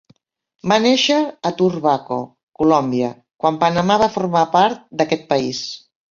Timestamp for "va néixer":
0.69-1.17